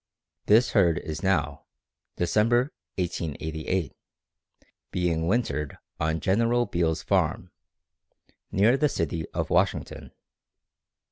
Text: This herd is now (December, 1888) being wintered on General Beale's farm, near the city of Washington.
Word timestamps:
This 0.47 0.71
herd 0.71 0.97
is 0.97 1.21
now 1.21 1.65
(December, 2.15 2.73
1888) 2.97 3.95
being 4.89 5.27
wintered 5.27 5.77
on 5.99 6.19
General 6.19 6.65
Beale's 6.65 7.03
farm, 7.03 7.51
near 8.51 8.77
the 8.77 8.89
city 8.89 9.29
of 9.29 9.51
Washington. 9.51 10.11